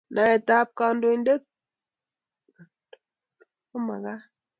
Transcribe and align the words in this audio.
Naet 0.13 0.47
ab 0.57 0.69
kandoinatet 0.77 1.43
kumakat 3.69 4.21